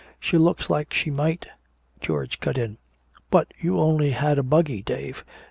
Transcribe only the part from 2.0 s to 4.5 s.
George cut in. "But you only had a